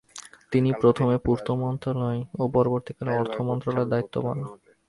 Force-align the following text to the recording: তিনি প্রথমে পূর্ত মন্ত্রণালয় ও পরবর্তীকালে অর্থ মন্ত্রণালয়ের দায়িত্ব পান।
তিনি 0.51 0.69
প্রথমে 0.81 1.15
পূর্ত 1.25 1.47
মন্ত্রণালয় 1.63 2.21
ও 2.35 2.43
পরবর্তীকালে 2.53 3.11
অর্থ 3.13 3.35
মন্ত্রণালয়ের 3.41 3.91
দায়িত্ব 3.91 4.15
পান। 4.25 4.37